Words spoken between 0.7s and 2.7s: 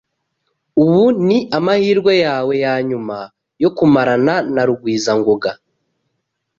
Ubu ni amahirwe yawe